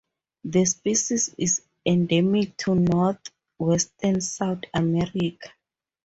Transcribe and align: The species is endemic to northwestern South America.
The 0.43 0.65
species 0.65 1.35
is 1.37 1.61
endemic 1.85 2.57
to 2.57 2.73
northwestern 2.73 4.19
South 4.19 4.61
America. 4.73 5.49